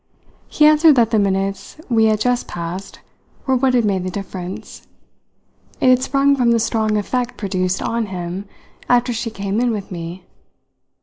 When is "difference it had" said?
4.09-6.01